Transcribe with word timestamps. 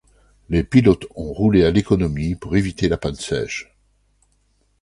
Les 0.49 0.63
pilotes 0.63 1.05
ont 1.15 1.31
roulé 1.31 1.63
à 1.63 1.69
l'économie 1.69 2.33
pour 2.33 2.55
éviter 2.57 2.89
la 2.89 2.97
panne 2.97 3.13
sèche. 3.13 3.71